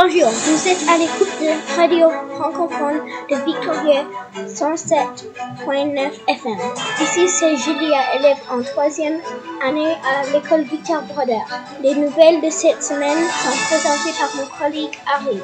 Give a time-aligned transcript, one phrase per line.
[0.00, 4.04] Bonjour, vous êtes à l'écoute de Radio francophone de Victoria
[4.46, 6.58] 107.9 FM.
[7.02, 9.20] Ici, c'est Julia, élève en troisième
[9.60, 11.40] année à l'école Victor Broder.
[11.82, 15.40] Les nouvelles de cette semaine sont présentées par mon collègue Harry.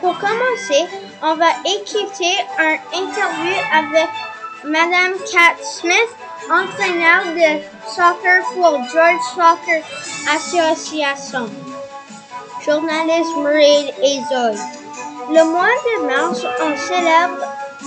[0.00, 0.84] Pour commencer,
[1.22, 4.08] on va écouter un interview avec
[4.64, 6.10] Madame Kat Smith,
[6.50, 9.84] entraîneur de soccer pour George Soccer
[10.34, 11.48] Association
[12.66, 14.20] journaliste Murray et.
[15.28, 17.46] Le mois de mars, on célèbre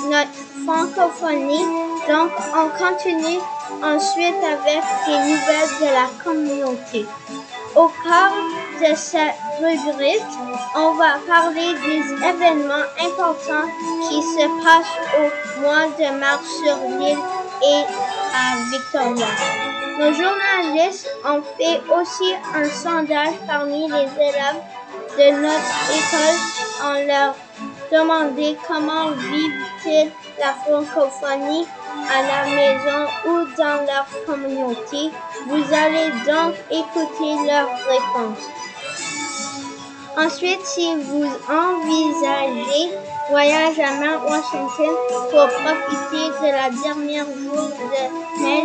[0.10, 1.66] notre francophonie,
[2.08, 3.40] donc on continue
[3.84, 7.06] ensuite avec des nouvelles de la communauté.
[7.76, 10.22] Au cours de cette rubrique,
[10.76, 13.70] on va parler des événements importants
[14.08, 17.18] qui se passent au mois de mars sur l'île
[17.64, 17.84] et
[18.34, 19.69] à Victoria.
[20.00, 24.62] Nos journalistes ont fait aussi un sondage parmi les élèves
[25.18, 26.40] de notre école
[26.86, 27.36] en leur
[27.92, 31.68] demandant comment vivent-ils la francophonie
[32.10, 35.12] à la maison ou dans leur communauté.
[35.48, 38.46] Vous allez donc écouter leurs réponses.
[40.18, 42.96] Ensuite, si vous envisagez
[43.30, 44.96] voyage à Mount Washington
[45.30, 48.64] pour profiter de la dernière jour de mai,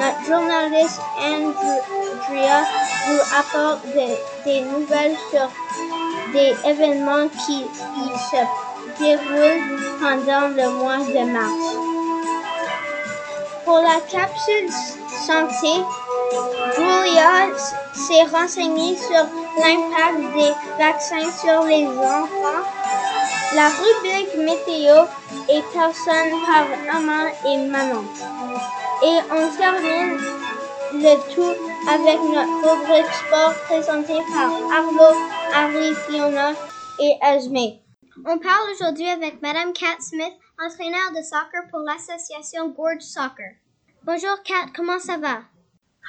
[0.00, 2.64] notre journaliste Andrea
[3.06, 3.86] vous apporte
[4.44, 5.48] des nouvelles sur
[6.32, 7.66] des événements qui
[8.30, 8.40] se
[8.98, 11.76] déroulent pendant le mois de mars.
[13.64, 14.70] Pour la capsule
[15.26, 15.84] santé,
[16.76, 17.54] Julia
[17.92, 19.26] s'est renseignée sur
[19.58, 22.64] l'impact des vaccins sur les enfants.
[23.54, 25.04] La rubrique météo
[25.48, 28.04] est personne par maman et maman.
[29.02, 30.18] Et on termine
[30.92, 31.56] le tout
[31.88, 35.16] avec notre rubrique sport présentée par Arlo,
[35.54, 36.52] Harry, Fiona
[36.98, 37.80] et Esme.
[38.26, 43.56] On parle aujourd'hui avec Madame Kat Smith, entraîneur de soccer pour l'association Gorge Soccer.
[44.02, 45.44] Bonjour Kat, comment ça va?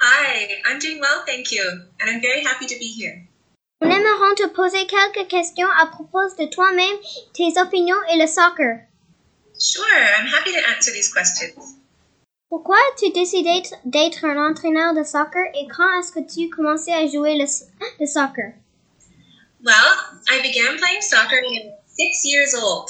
[0.01, 3.25] Hi, I'm doing well, thank you, and I'm very happy to be here.
[3.81, 6.97] Nous aimerons te poser quelques questions à propos de toi-même,
[7.33, 8.81] tes opinions et le soccer.
[9.57, 9.85] Sure,
[10.19, 11.80] I'm happy to answer these questions.
[12.51, 17.07] Pourquoi as-tu décidé d'être un entraîneur de soccer et quand est-ce que tu commençais à
[17.07, 17.45] jouer le,
[18.01, 18.55] le soccer?
[19.63, 19.95] Well,
[20.27, 22.89] I began playing soccer when I was six years old.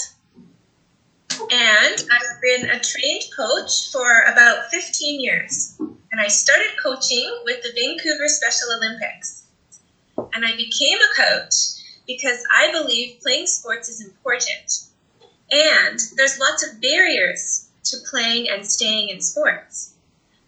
[1.51, 5.75] And I've been a trained coach for about 15 years.
[5.79, 9.43] And I started coaching with the Vancouver Special Olympics.
[10.33, 11.53] And I became a coach
[12.07, 14.87] because I believe playing sports is important.
[15.51, 19.93] And there's lots of barriers to playing and staying in sports.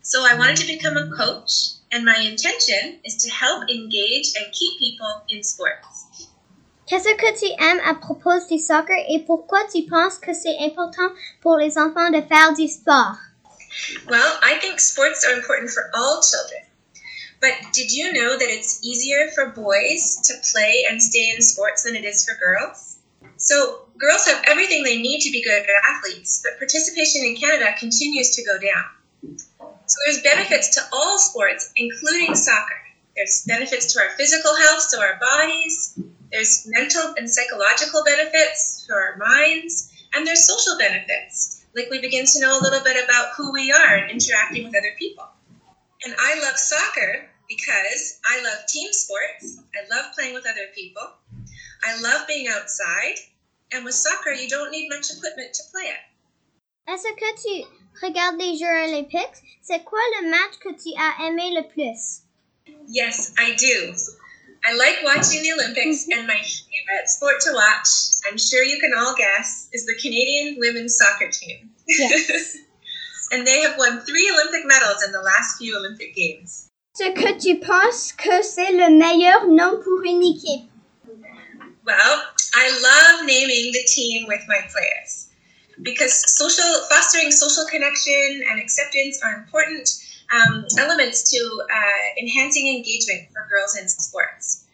[0.01, 4.51] So I wanted to become a coach, and my intention is to help engage and
[4.51, 6.27] keep people in sports.
[6.85, 11.09] Qu'est-ce que tu aimes à propos du soccer et pourquoi tu penses que c'est important
[11.41, 13.17] pour les enfants de faire du sport?
[14.07, 16.61] Well, I think sports are important for all children.
[17.39, 21.83] But did you know that it's easier for boys to play and stay in sports
[21.83, 22.92] than it is for girls?
[23.37, 28.35] So, girls have everything they need to be good athletes, but participation in Canada continues
[28.35, 29.37] to go down.
[29.85, 32.81] So, there's benefits to all sports, including soccer.
[33.15, 35.99] There's benefits to our physical health, so our bodies,
[36.31, 41.63] there's mental and psychological benefits for our minds, and there's social benefits.
[41.75, 44.75] Like we begin to know a little bit about who we are and interacting with
[44.75, 45.25] other people.
[46.03, 49.59] And I love soccer because I love team sports.
[49.75, 51.03] I love playing with other people.
[51.85, 53.17] I love being outside.
[53.71, 56.03] And with soccer, you don't need much equipment to play it.
[56.87, 57.65] Est-ce que tu
[58.01, 59.41] regardes les Jeux olympiques?
[59.61, 62.21] C'est quoi le match que tu as aimé le plus?
[62.87, 63.95] Yes, I do.
[64.65, 66.19] I like watching the Olympics, mm-hmm.
[66.19, 67.89] and my favorite sport to watch,
[68.29, 71.71] I'm sure you can all guess, is the Canadian women's soccer team.
[71.87, 72.57] Yes.
[73.31, 76.69] and they have won three Olympic medals in the last few Olympic Games.
[76.99, 80.69] Est-ce que tu penses que c'est le meilleur nom pour une équipe?
[81.85, 82.23] Well,
[82.55, 85.29] I love naming the team with my players
[85.81, 89.89] because social fostering social connection and acceptance are important
[90.33, 94.65] um, elements to uh, enhancing engagement for girls in sports.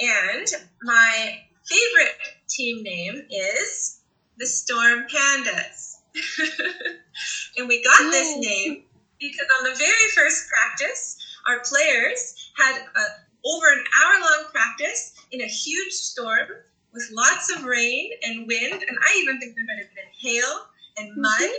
[0.00, 0.46] And
[0.82, 2.16] my favorite
[2.48, 4.00] team name is
[4.38, 5.96] the Storm Pandas.
[7.56, 8.82] and we got this name
[9.20, 11.18] because on the very first practice,
[11.48, 16.48] our players had a, over an hour long practice in a huge storm
[16.92, 20.66] with lots of rain and wind, and I even think there might have been hail
[20.96, 21.22] and mm-hmm.
[21.22, 21.50] mud.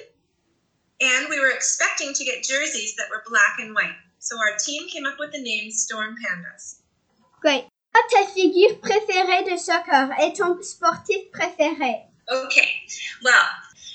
[1.02, 3.96] And we were expecting to get jerseys that were black and white.
[4.20, 6.82] So our team came up with the name Storm Pandas.
[7.42, 7.66] Great.
[7.94, 12.06] ta figure préférée de soccer et ton sportif préféré?
[12.32, 12.70] Okay,
[13.24, 13.50] well,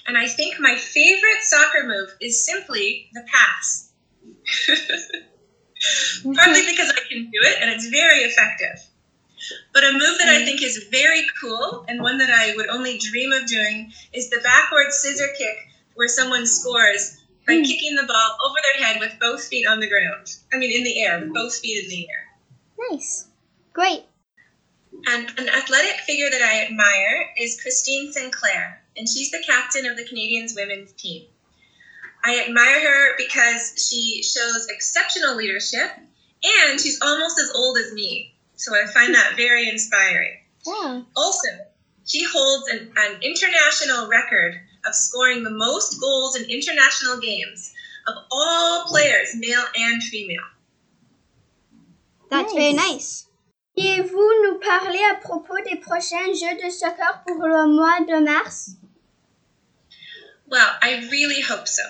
[0.06, 3.93] and I think my favorite soccer move is simply the pass.
[6.25, 8.81] Partly because I can do it and it's very effective.
[9.75, 12.97] But a move that I think is very cool and one that I would only
[12.97, 15.56] dream of doing is the backward scissor kick
[15.94, 17.67] where someone scores by Mm.
[17.67, 20.29] kicking the ball over their head with both feet on the ground.
[20.53, 22.88] I mean, in the air, with both feet in the air.
[22.91, 23.26] Nice.
[23.73, 24.05] Great.
[25.06, 29.97] And an athletic figure that I admire is Christine Sinclair, and she's the captain of
[29.97, 31.27] the Canadians women's team.
[32.25, 35.91] I admire her because she shows exceptional leadership
[36.44, 38.33] and she's almost as old as me.
[38.64, 40.38] So I find that very inspiring.
[40.66, 41.02] Yeah.
[41.14, 41.49] Also,
[42.06, 47.75] she holds an, an international record of scoring the most goals in international games
[48.08, 50.49] of all players, male and female.
[52.31, 53.26] That's very nice.
[53.76, 58.76] Pourriez-vous nous parler à propos des prochains Jeux de soccer pour le mois de mars?
[60.46, 61.82] Well, I really hope so.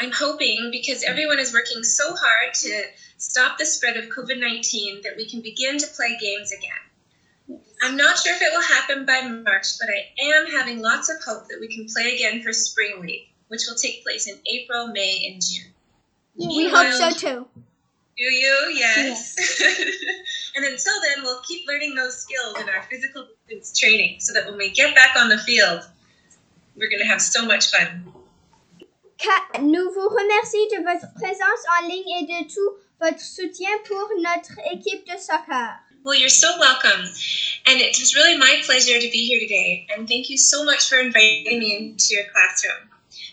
[0.00, 2.84] I'm hoping because everyone is working so hard to
[3.18, 7.60] stop the spread of COVID 19 that we can begin to play games again.
[7.82, 11.22] I'm not sure if it will happen by March, but I am having lots of
[11.22, 14.86] hope that we can play again for Spring League, which will take place in April,
[14.88, 15.72] May, and June.
[16.34, 17.46] We hope so too.
[18.16, 18.72] Do you?
[18.74, 19.36] Yes.
[20.56, 24.46] and until then, we'll keep learning those skills in our physical distance training so that
[24.46, 25.82] when we get back on the field,
[26.76, 28.12] we're going to have so much fun.
[29.60, 35.06] Nous vous de votre présence en ligne et de tout votre soutien pour notre équipe
[35.06, 35.78] de soccer.
[36.04, 37.04] Well, you're so welcome.
[37.66, 39.86] And it was really my pleasure to be here today.
[39.94, 42.88] And thank you so much for inviting me into your classroom.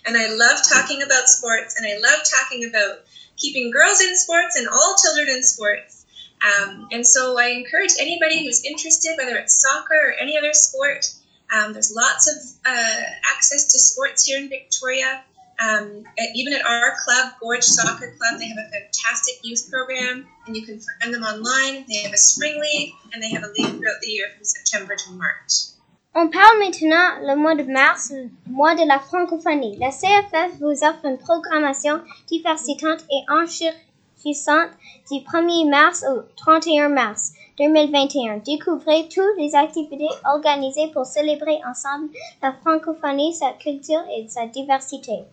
[0.06, 3.06] And I love talking about sports, and I love talking about
[3.38, 6.06] keeping girls in sports and all children in sports.
[6.44, 11.06] Um, and so I encourage anybody who's interested, whether it's soccer or any other sport,
[11.54, 13.02] um, there's lots of uh,
[13.34, 15.24] access to sports here in Victoria.
[15.60, 16.04] Um,
[16.36, 20.64] even at our club, Gorge Soccer Club, they have a fantastic youth program, and you
[20.64, 21.84] can find them online.
[21.90, 24.96] They have a spring league, and they have a league throughout the year from September
[24.96, 25.78] to March.
[26.14, 29.78] On parle maintenant le mois de mars, le mois de la francophonie.
[29.78, 34.72] La CFF vous offre une programmation diversitante et enrichissante
[35.12, 38.38] du 1er mars au 31 mars 2021.
[38.38, 42.10] Découvrez toutes les activités organisées pour célébrer ensemble
[42.42, 45.24] la francophonie, sa culture et sa diversité.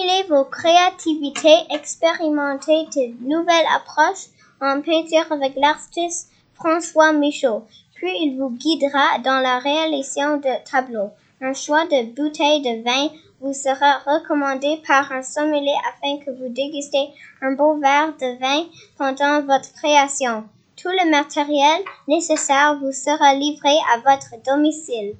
[0.00, 7.64] Stimulez vos créativités, expérimentez de nouvelles approches en peinture avec l'artiste François Michaud.
[7.96, 11.10] Puis il vous guidera dans la réalisation de tableaux.
[11.42, 16.48] Un choix de bouteilles de vin vous sera recommandé par un sommelier afin que vous
[16.48, 17.10] dégustez
[17.42, 18.64] un beau verre de vin
[18.96, 20.44] pendant votre création.
[20.76, 25.16] Tout le matériel nécessaire vous sera livré à votre domicile.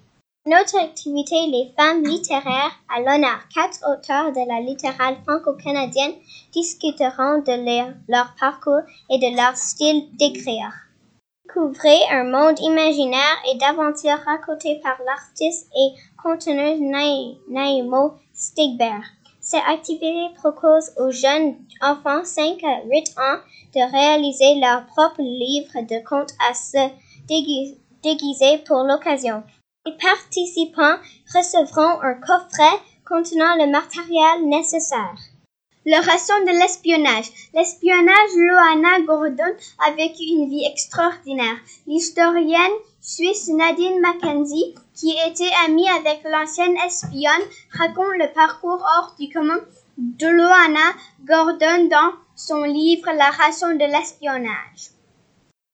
[0.47, 3.41] Notre activité, les femmes littéraires à l'honneur.
[3.55, 6.15] Quatre auteurs de la littérale franco-canadienne
[6.53, 10.73] discuteront de leur, parcours et de leur style d'écrire.
[11.45, 15.91] Découvrez un monde imaginaire et d'aventures raconté par l'artiste et
[16.23, 19.03] conteneuse Naï- Naïmo Stigberg.
[19.43, 23.41] Cette activité propose aux jeunes enfants 5 à 8 ans
[23.75, 26.79] de réaliser leur propre livre de contes à se
[27.29, 29.43] dégui- déguiser pour l'occasion.
[29.91, 30.99] Les participants
[31.35, 35.17] recevront un coffret contenant le matériel nécessaire.
[35.85, 37.31] Le raison de l'espionnage.
[37.55, 41.57] L'espionnage, Loana Gordon a vécu une vie extraordinaire.
[41.89, 49.29] L'historienne suisse Nadine Mackenzie, qui était amie avec l'ancienne espionne, raconte le parcours hors du
[49.33, 49.59] commun
[49.97, 54.93] de Loana Gordon dans son livre La raison de l'espionnage.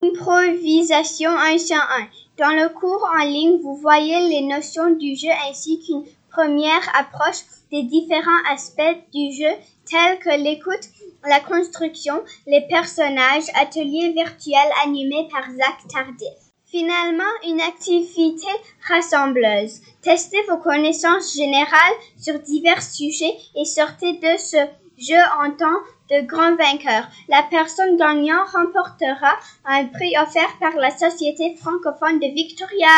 [0.02, 2.25] Improvisation 1 sur 1.
[2.38, 7.42] Dans le cours en ligne, vous voyez les notions du jeu ainsi qu'une première approche
[7.72, 8.82] des différents aspects
[9.14, 9.50] du jeu
[9.90, 10.90] tels que l'écoute,
[11.24, 16.28] la construction, les personnages, ateliers virtuels animés par Zach Tardif.
[16.66, 18.48] Finalement, une activité
[18.86, 19.80] rassembleuse.
[20.02, 24.58] Testez vos connaissances générales sur divers sujets et sortez de ce
[24.98, 27.08] jeu en tant de grand vainqueur.
[27.28, 32.88] La personne gagnant remportera un prix offert par la Société francophone de Victoria.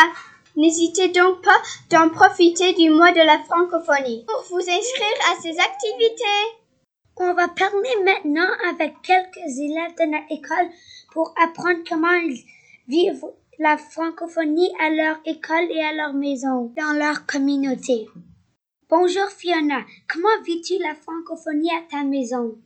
[0.55, 5.57] N'hésitez donc pas d'en profiter du mois de la francophonie pour vous inscrire à ces
[5.59, 6.59] activités.
[7.17, 10.69] On va parler maintenant avec quelques élèves de notre école
[11.11, 12.43] pour apprendre comment ils
[12.87, 13.25] vivent
[13.59, 18.07] la francophonie à leur école et à leur maison, dans leur communauté.
[18.89, 22.57] Bonjour Fiona, comment vis-tu la francophonie à ta maison?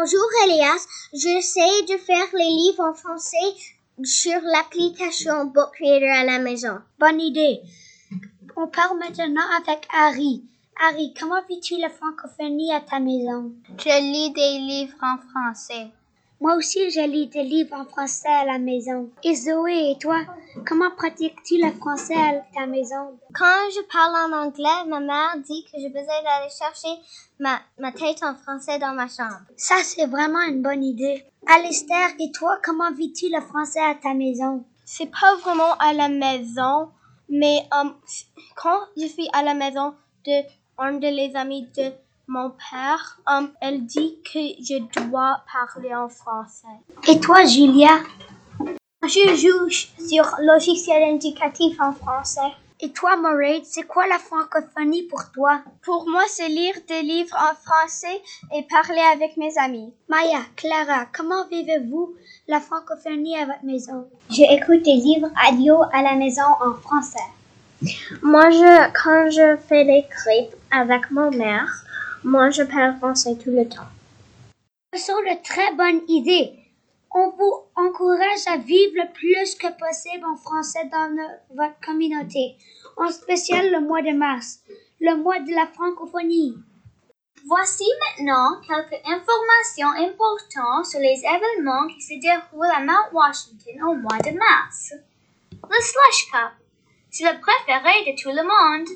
[0.00, 3.36] Bonjour Elias, j'essaie de faire les livres en français
[4.04, 6.78] sur l'application Book Creator à la maison.
[7.00, 7.62] Bonne idée.
[8.54, 10.44] On parle maintenant avec Harry.
[10.80, 13.50] Harry, comment vis-tu la francophonie à ta maison?
[13.76, 15.88] Je lis des livres en français.
[16.40, 19.10] Moi aussi, je lis des livres en français à la maison.
[19.24, 20.20] Et Zoé, et toi,
[20.64, 23.18] comment pratiques-tu le français à ta maison?
[23.34, 26.94] Quand je parle en anglais, ma mère dit que j'ai besoin d'aller chercher
[27.40, 29.40] ma, ma tête en français dans ma chambre.
[29.56, 31.24] Ça, c'est vraiment une bonne idée.
[31.46, 34.64] Alistair, et toi, comment vis-tu le français à ta maison?
[34.84, 36.90] C'est pas vraiment à la maison,
[37.28, 37.94] mais um,
[38.54, 40.42] quand je suis à la maison de
[40.78, 41.90] un de les amis de
[42.28, 46.66] mon père, um, elle dit que je dois parler en français.
[47.08, 48.00] Et toi, Julia?
[49.02, 52.52] Je joue sur logiciel indicatif en français.
[52.80, 55.62] Et toi, Moraid, c'est quoi la francophonie pour toi?
[55.82, 58.22] Pour moi, c'est lire des livres en français
[58.54, 59.92] et parler avec mes amis.
[60.08, 62.14] Maya, Clara, comment vivez-vous
[62.46, 64.06] la francophonie à votre maison?
[64.30, 67.18] J'écoute des livres audio à la maison en français.
[68.22, 71.84] Moi, je, quand je fais des crêpes avec ma mère,
[72.28, 73.88] moi, je parle français tout le temps.
[74.94, 76.52] Ce sont de très bonnes idées.
[77.14, 82.56] On vous encourage à vivre le plus que possible en français dans le- votre communauté,
[82.98, 84.60] en spécial le mois de mars,
[85.00, 86.54] le mois de la francophonie.
[87.46, 93.94] Voici maintenant quelques informations importantes sur les événements qui se déroulent à Mount Washington au
[93.94, 94.92] mois de mars.
[95.52, 96.52] Le Slush Cup.
[97.10, 98.88] C'est le préféré de tout le monde.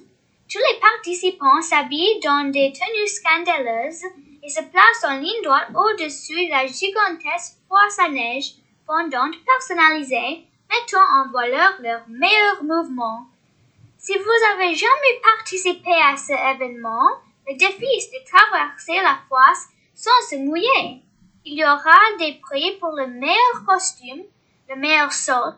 [0.53, 4.05] Tous les participants s'habillent dans des tenues scandaleuses
[4.43, 8.53] et se placent en ligne droite au-dessus de la gigantesque poisse à neige
[8.87, 13.29] fondante personnalisée, mettant en valeur leurs meilleurs mouvements.
[13.97, 17.09] Si vous avez jamais participé à ce événement,
[17.49, 21.01] le défi est de traverser la fosse sans se mouiller.
[21.47, 24.25] Il y aura des prix pour le meilleur costume,
[24.69, 25.55] le meilleur saut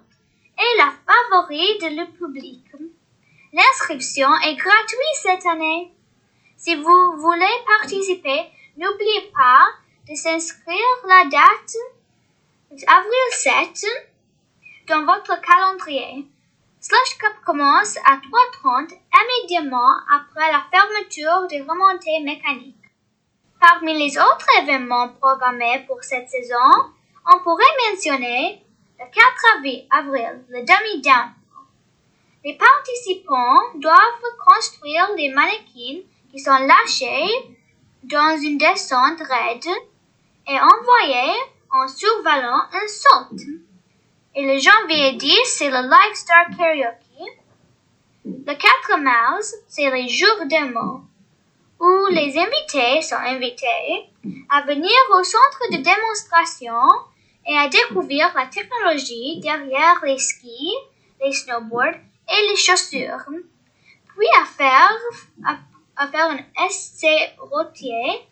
[0.57, 2.65] et la favorite le public.
[3.55, 5.93] L'inscription est gratuite cette année.
[6.57, 9.61] Si vous voulez participer, n'oubliez pas
[10.09, 11.77] de s'inscrire la date
[12.89, 13.87] avril 7
[14.89, 16.27] dans votre calendrier.
[16.81, 18.93] Slush Cup commence à 3h30
[19.23, 22.75] immédiatement après la fermeture des remontées mécaniques.
[23.61, 26.73] Parmi les autres événements programmés pour cette saison,
[27.33, 28.65] on pourrait mentionner
[28.99, 31.31] le 4 avril, le demi-down.
[32.45, 37.57] Les participants doivent construire des mannequins qui sont lâchés
[38.03, 39.67] dans une descente raide
[40.47, 41.41] et envoyés
[41.73, 43.37] en survalant un saut.
[44.35, 47.33] Et le janvier 10, c'est le Live Star Karaoke.
[48.27, 51.01] Le 4 mars, c'est les jours des mots,
[51.81, 54.11] où les invités sont invités
[54.51, 56.91] à venir au centre de démonstration
[57.47, 60.75] et à découvrir la technologie derrière les skis,
[61.23, 63.25] les snowboards et les chaussures.
[64.17, 64.97] Puis à faire,
[65.97, 68.27] à, faire un essai routier,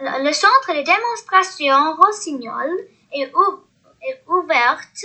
[0.00, 2.70] le le centre de démonstration Rossignol
[3.12, 3.60] est, ou-
[4.02, 5.04] est ouverte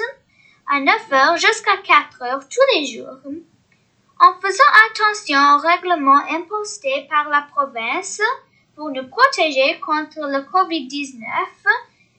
[0.69, 3.17] à 9h jusqu'à 4h tous les jours.
[4.19, 8.21] En faisant attention aux règlements imposés par la province
[8.75, 11.19] pour nous protéger contre le COVID-19,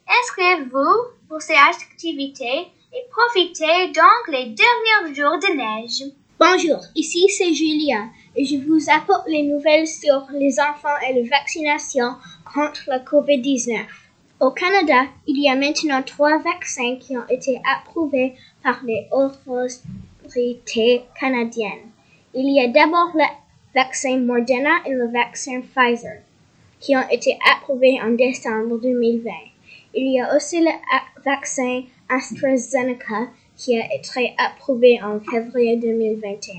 [0.08, 0.94] inscrivez-vous
[1.28, 6.12] pour ces activités et profitez donc les derniers jours de neige.
[6.38, 8.04] Bonjour, ici c'est Julia
[8.36, 12.14] et je vous apporte les nouvelles sur les enfants et la vaccination
[12.54, 13.80] contre la COVID-19.
[14.38, 21.02] Au Canada, il y a maintenant trois vaccins qui ont été approuvés par les autorités
[21.18, 21.90] canadiennes.
[22.32, 23.24] Il y a d'abord le
[23.74, 26.20] vaccin Moderna et le vaccin Pfizer
[26.78, 29.30] qui ont été approuvés en décembre 2020.
[29.94, 30.70] Il y a aussi le
[31.24, 36.54] vaccin AstraZeneca qui a été approuvé en février 2021.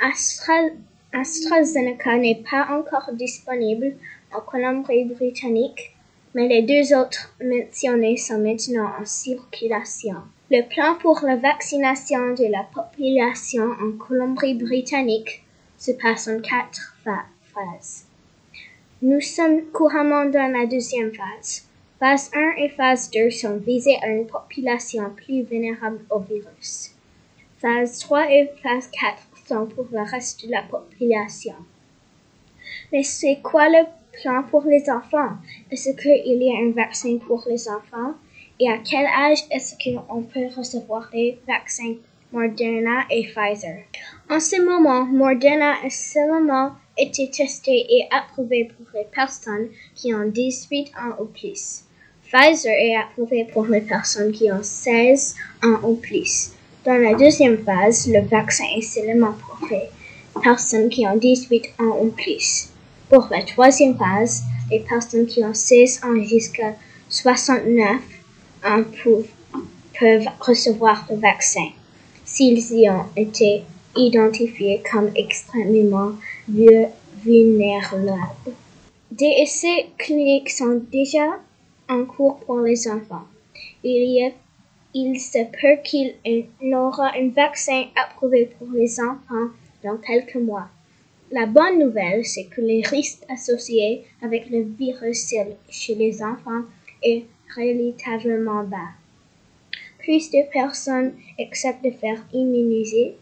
[0.00, 0.70] Astra-
[1.12, 3.94] AstraZeneca n'est pas encore disponible
[4.34, 5.94] en Colombie-Britannique,
[6.34, 10.16] mais les deux autres mentionnés sont maintenant en circulation.
[10.50, 15.42] Le plan pour la vaccination de la population en Colombie-Britannique
[15.78, 18.04] se passe en quatre pha- phases.
[19.02, 21.64] Nous sommes couramment dans la deuxième phase.
[22.00, 26.90] Phase 1 et phase 2 sont visées à une population plus vulnérable au virus.
[27.58, 31.54] Phase 3 et phase 4 sont pour le reste de la population.
[32.92, 35.36] Mais c'est quoi le plan pour les enfants?
[35.70, 38.14] Est-ce qu'il y a un vaccin pour les enfants?
[38.58, 41.94] Et à quel âge est-ce qu'on peut recevoir les vaccins?
[42.34, 43.84] Moderna et Pfizer?
[44.28, 50.26] En ce moment, Moderna a seulement été testé et approuvé pour les personnes qui ont
[50.26, 51.84] 18 ans ou plus.
[52.24, 56.50] Pfizer est approuvé pour les personnes qui ont 16 ans ou plus.
[56.84, 59.88] Dans la deuxième phase, le vaccin est seulement pour les
[60.42, 62.70] personnes qui ont 18 ans ou plus.
[63.08, 66.74] Pour la troisième phase, les personnes qui ont 16 ans jusqu'à
[67.08, 68.00] 69
[68.64, 68.82] ans
[70.00, 71.68] peuvent recevoir le vaccin
[72.34, 73.62] s'ils y ont été
[73.94, 76.14] identifiés comme extrêmement
[76.48, 78.12] vulnérables.
[79.12, 81.38] Des essais cliniques sont déjà
[81.88, 83.26] en cours pour les enfants.
[83.84, 84.32] Il,
[85.20, 89.50] se peut qu'il y aura un vaccin approuvé pour les enfants
[89.84, 90.68] dans quelques mois.
[91.30, 95.32] La bonne nouvelle, c'est que les risques associés avec le virus
[95.70, 96.62] chez les enfants
[97.00, 97.24] est
[97.56, 99.03] relativement bas.
[100.04, 103.14] Plus de personnes acceptent de faire immuniser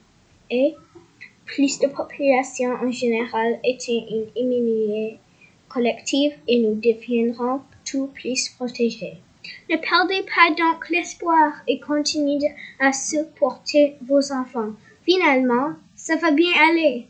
[0.50, 0.74] et
[1.44, 5.18] plus de population en général étant une immunité
[5.68, 9.18] collective et nous deviendrons tout plus protégés.
[9.70, 14.72] Ne perdez pas donc l'espoir et continuez à supporter vos enfants.
[15.04, 17.06] Finalement, ça va bien aller.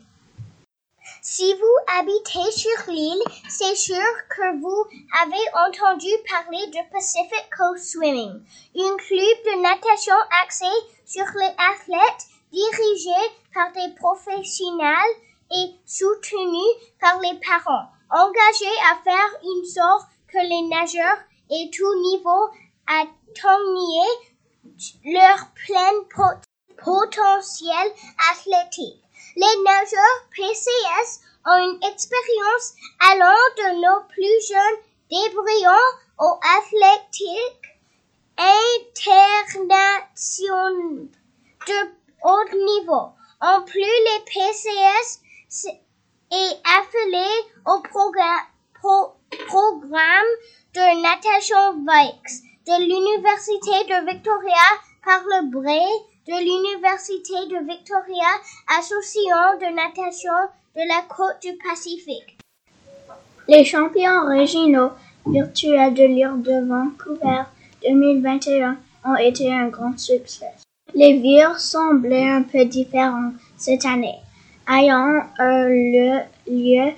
[1.25, 4.85] Si vous habitez sur l'île, c'est sûr que vous
[5.21, 8.43] avez entendu parler de Pacific Coast Swimming,
[8.75, 10.65] un club de natation axé
[11.05, 13.21] sur les athlètes dirigé
[13.53, 15.15] par des professionnels
[15.55, 16.65] et soutenu
[16.99, 22.49] par les parents, engagés à faire une sorte que les nageurs et tout niveau
[22.85, 24.03] atteignent
[25.05, 25.93] leur plein
[26.83, 27.93] potentiel
[28.29, 29.02] athlétique.
[29.35, 32.75] Les nageurs PCS ont une expérience
[33.11, 37.67] allant de nos plus jeunes débrouillants au athlétique
[38.37, 41.09] international
[41.67, 41.79] de
[42.23, 43.05] haut niveau.
[43.41, 45.19] En plus, les PCS
[46.31, 47.27] est affilié
[47.65, 48.47] au programme,
[50.73, 54.67] de natation Vikes de l'Université de Victoria
[55.03, 58.29] par le bras de l'Université de Victoria,
[58.79, 60.31] Association de natation
[60.73, 62.37] de la côte du Pacifique.
[63.49, 64.91] Les champions régionaux
[65.25, 67.43] virtuels de l'île de Vancouver
[67.85, 70.51] 2021 ont été un grand succès.
[70.95, 74.19] Les vires semblaient un peu différents cette année,
[74.69, 76.91] ayant eu lieu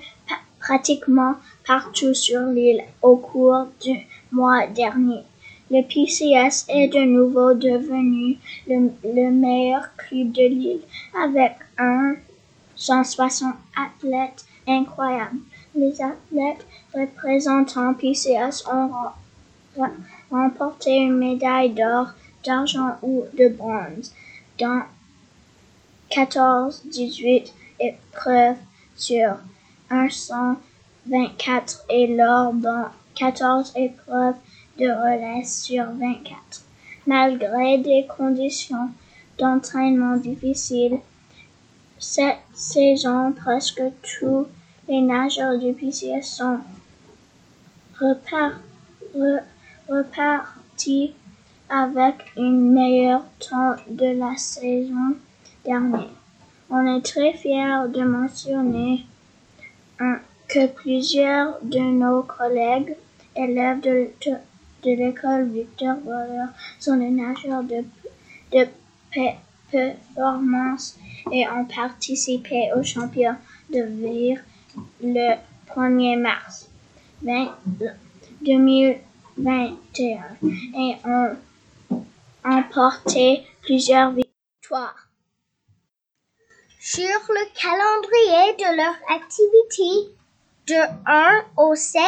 [0.60, 1.34] pratiquement
[1.66, 5.24] partout sur l'île au cours du mois dernier.
[5.68, 10.82] Le PCS est de nouveau devenu le, meilleur club de l'île
[11.20, 12.14] avec un
[12.76, 15.40] 160 athlètes incroyables.
[15.74, 18.92] Les athlètes représentant PCS ont
[20.30, 22.10] remporté une médaille d'or,
[22.44, 24.14] d'argent ou de bronze
[24.60, 24.82] dans
[26.10, 28.56] 14, 18 épreuves
[28.94, 29.34] sur
[29.90, 34.36] 124 et lors dans 14 épreuves
[34.78, 36.62] de relais sur 24.
[37.06, 38.90] Malgré des conditions
[39.38, 40.98] d'entraînement difficiles,
[41.98, 44.46] cette saison, presque tous
[44.88, 46.58] les nageurs du PCS sont
[49.88, 51.14] repartis
[51.68, 55.16] avec une meilleure temps de la saison
[55.64, 56.10] dernière.
[56.70, 59.06] On est très fiers de mentionner
[60.48, 62.96] que plusieurs de nos collègues
[63.34, 64.36] élèves de, de
[64.90, 66.46] l'école Victor Waller
[66.78, 67.84] sont des nageurs de,
[68.52, 68.68] de
[69.70, 70.98] performance
[71.32, 73.38] et ont participé au championnat
[73.70, 74.42] de Vire
[75.02, 75.36] le
[75.68, 76.68] 1er mars
[77.22, 80.20] 2021
[80.78, 81.34] et ont
[82.44, 85.06] emporté plusieurs victoires.
[86.78, 90.14] Sur le calendrier de leur activité,
[90.68, 92.00] de 1 au 7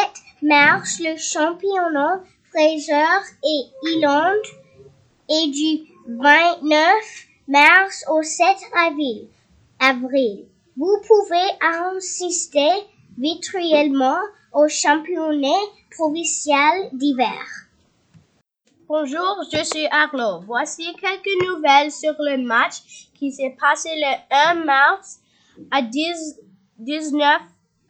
[0.42, 2.22] mars, le championnat
[2.58, 4.42] Fraser et Island
[5.30, 6.82] et du 29
[7.46, 9.28] mars au 7 avril.
[9.78, 10.48] avril.
[10.76, 12.82] Vous pouvez assister
[13.16, 14.18] virtuellement
[14.52, 15.66] au championnat
[15.96, 17.46] provincial d'hiver.
[18.88, 20.40] Bonjour, je suis Arlo.
[20.44, 24.16] Voici quelques nouvelles sur le match qui s'est passé le
[24.50, 25.20] 1 mars
[25.70, 26.40] à 10,
[26.78, 27.40] 19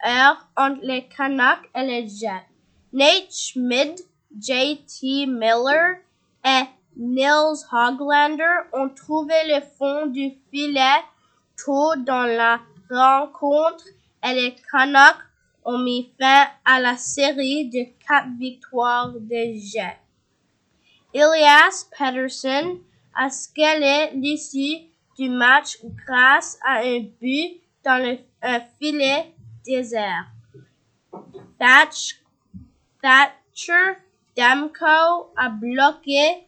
[0.05, 2.45] heures entre les Canucks et les Jets.
[2.93, 3.99] Nate Schmid
[4.41, 5.27] J.T.
[5.27, 5.97] Miller
[6.45, 6.65] et
[6.97, 11.03] Nils Hoglander ont trouvé le fond du filet
[11.57, 13.85] tôt dans la rencontre
[14.25, 15.25] et les Canucks
[15.65, 19.99] ont mis fin à la série de quatre victoires des Jets.
[21.13, 22.79] Elias Pettersson
[23.15, 24.87] a scellé l'issue
[25.19, 28.19] du match grâce à un but dans le
[28.79, 30.27] filet désert.
[31.59, 32.23] Thatcher
[34.39, 36.47] Demko a bloqué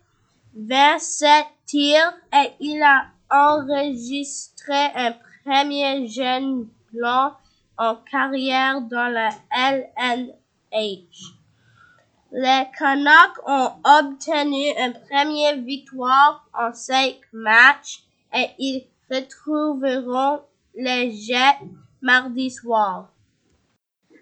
[0.55, 5.13] 27 tirs et il a enregistré un
[5.45, 7.33] premier jeune blanc
[7.77, 11.35] en carrière dans la LNH.
[12.31, 20.43] Les Canucks ont obtenu une première victoire en cinq matchs et ils retrouveront
[20.77, 21.59] les Jets
[22.01, 23.09] mardi soir.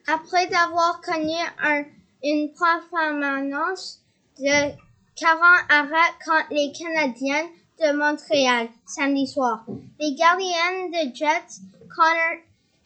[0.07, 1.85] Après avoir connu un,
[2.23, 4.01] une performance
[4.39, 4.73] de
[5.17, 7.49] 40 arrêts contre les Canadiens
[7.81, 9.65] de Montréal samedi soir,
[10.01, 12.39] les gardiens de Jets, Connor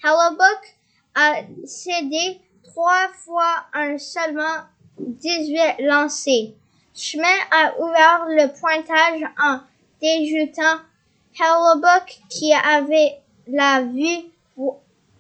[0.05, 0.77] Hellebuck,
[1.15, 4.65] a cédé trois fois un seulement
[4.99, 6.55] 18 lancés.
[6.95, 9.61] Chemin a ouvert le pointage en
[10.01, 10.81] déjoutant
[11.39, 14.31] Hellebuck qui avait la vue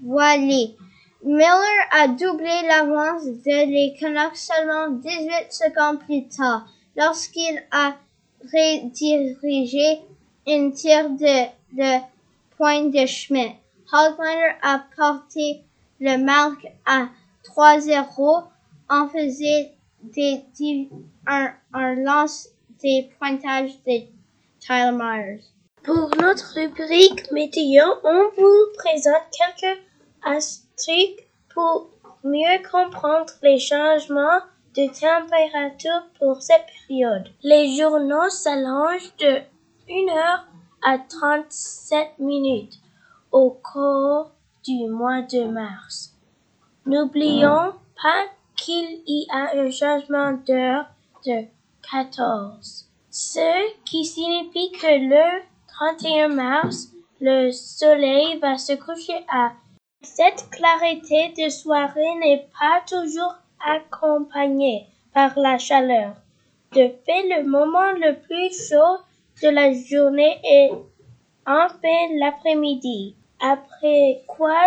[0.00, 0.76] voilée.
[1.24, 3.96] Miller a doublé l'avance de les
[4.34, 7.94] seulement 18 secondes plus tard, lorsqu'il a
[8.42, 10.00] redirigé
[10.48, 12.00] une tir de, de
[12.56, 13.54] point de Schmidt.
[13.92, 15.62] Hoglander a porté
[16.00, 17.08] le marque à
[17.44, 18.44] 3-0
[18.90, 19.70] en faisant
[20.02, 20.44] des,
[21.28, 22.48] un, un lance
[22.82, 24.00] des pointages de
[24.58, 25.44] Tyler Myers.
[25.84, 29.78] Pour notre rubrique météo, on vous présente quelques
[30.24, 30.71] astuces
[31.52, 31.90] pour
[32.24, 34.40] mieux comprendre les changements
[34.74, 37.28] de température pour cette période.
[37.42, 39.42] Les journaux s'allongent de
[39.90, 40.46] 1 heure
[40.82, 42.74] à 37 minutes
[43.30, 44.30] au cours
[44.64, 46.14] du mois de mars.
[46.86, 48.24] N'oublions pas
[48.56, 50.86] qu'il y a un changement d'heure
[51.26, 51.44] de
[51.90, 56.88] 14, ce qui signifie que le 31 mars,
[57.20, 59.52] le soleil va se coucher à
[60.02, 63.34] cette clarté de soirée n'est pas toujours
[63.64, 66.14] accompagnée par la chaleur.
[66.72, 68.98] De fait, le moment le plus chaud
[69.42, 70.70] de la journée est
[71.46, 74.58] en fin l'après-midi, après quoi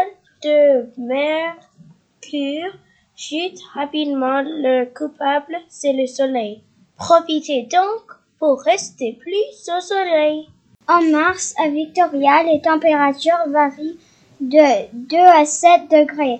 [0.43, 2.73] de mercure
[3.15, 4.41] chute rapidement.
[4.41, 6.61] Le coupable, c'est le soleil.
[6.97, 10.47] Profitez donc pour rester plus au soleil.
[10.87, 13.97] En mars, à Victoria, les températures varient
[14.45, 16.39] de 2 à 7 degrés.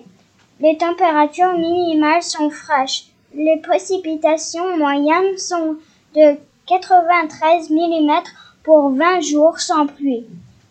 [0.60, 3.06] Les températures minimales sont fraîches.
[3.34, 5.76] Les précipitations moyennes sont
[6.14, 8.10] de 93 mm
[8.62, 10.24] pour 20 jours sans pluie.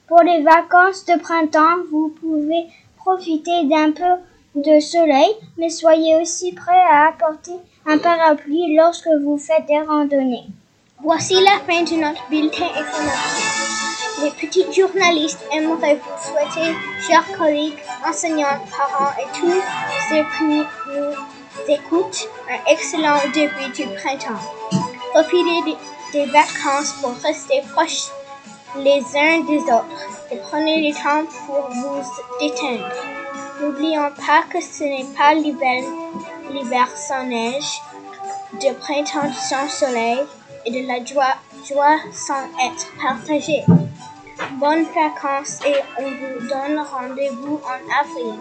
[0.08, 6.54] Pour les vacances de printemps, vous pouvez profiter d'un peu de soleil, mais soyez aussi
[6.54, 10.46] prêt à apporter un parapluie lorsque vous faites des randonnées.
[11.04, 14.22] Voici la fin de notre bulletin informatif.
[14.24, 16.74] Les petits journalistes aimeraient vous souhaiter,
[17.06, 17.78] chers collègues,
[18.08, 19.62] enseignants, parents et tous
[20.10, 21.14] ceux qui nous
[21.68, 24.40] écoutent, un excellent début du printemps.
[25.12, 25.78] Profitez
[26.14, 28.10] des vacances pour rester proches
[28.78, 32.02] les uns des autres et prenez le temps pour vous
[32.40, 32.90] détendre.
[33.62, 37.82] N'oublions pas que ce n'est pas l'hiver sans neige,
[38.54, 40.20] de printemps sans soleil,
[40.66, 41.36] et de la joie,
[41.68, 43.64] joie sans être partagée.
[44.60, 48.40] Bonnes vacances et on vous donne rendez-vous en avril.